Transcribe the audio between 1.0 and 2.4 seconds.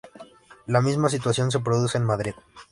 situación se produce en Madrid.